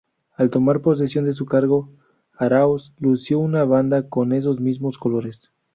[0.35, 1.91] Al tomar posesión de su cargo,
[2.35, 5.51] Aráoz lució una banda con esos mismos colores.